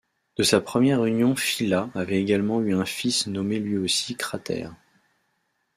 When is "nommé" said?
3.27-3.59